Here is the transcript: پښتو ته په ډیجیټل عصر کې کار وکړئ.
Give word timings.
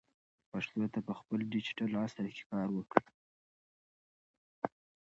پښتو 0.51 0.81
ته 0.93 0.99
په 1.27 1.33
ډیجیټل 1.51 1.91
عصر 2.03 2.25
کې 2.35 2.43
کار 2.51 2.67
وکړئ. 2.73 3.07